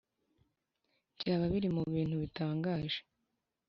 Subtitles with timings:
[1.15, 2.99] byaba biri mu bintu bitangaje